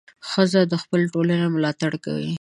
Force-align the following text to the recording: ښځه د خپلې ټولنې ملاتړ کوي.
ښځه 0.29 0.61
د 0.71 0.73
خپلې 0.83 1.05
ټولنې 1.13 1.47
ملاتړ 1.55 1.91
کوي. 2.05 2.29